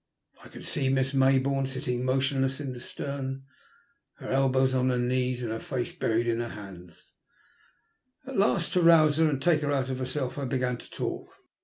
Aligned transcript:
1 0.37 0.49
can 0.49 0.63
see 0.63 0.89
Miss 0.89 1.13
Mayboume 1.13 1.67
sitting 1.67 2.03
motionless 2.03 2.59
in 2.59 2.71
the 2.71 2.79
stem, 2.79 3.43
her 4.15 4.25
A 4.25 4.29
BITTER 4.29 4.29
DISAPPOINTMENT, 4.31 4.41
191 4.41 4.41
elbows 4.41 4.73
on 4.73 4.89
her 4.89 4.97
knees 4.97 5.41
and 5.43 5.51
her 5.51 5.59
face 5.59 5.95
buried 5.95 6.25
in 6.25 6.39
her 6.39 6.49
hands. 6.49 7.13
At 8.25 8.35
last 8.35 8.73
to 8.73 8.81
rouse 8.81 9.17
her 9.17 9.29
and 9.29 9.39
take 9.39 9.61
her 9.61 9.71
out 9.71 9.91
of 9.91 9.99
herself, 9.99 10.39
I 10.39 10.45
began 10.45 10.77
to 10.77 10.89
talk. 10.89 11.29